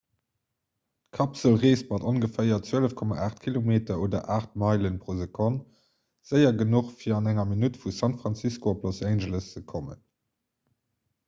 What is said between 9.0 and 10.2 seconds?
angeles ze kommen